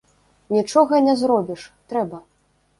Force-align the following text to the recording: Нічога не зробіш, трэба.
Нічога 0.55 1.03
не 1.09 1.15
зробіш, 1.21 1.69
трэба. 1.95 2.25